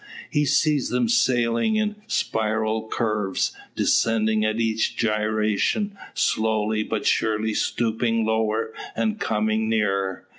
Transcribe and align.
He 0.31 0.45
sees 0.45 0.89
them 0.89 1.07
sailing 1.07 1.75
in 1.75 1.95
spiral 2.07 2.87
curves, 2.87 3.55
descending 3.75 4.43
at 4.43 4.59
each 4.59 4.97
gyration, 4.97 5.95
slowly 6.15 6.81
but 6.81 7.05
surely 7.05 7.53
stooping 7.53 8.25
lower, 8.25 8.73
and 8.95 9.19
coming 9.19 9.69
nearer. 9.69 10.27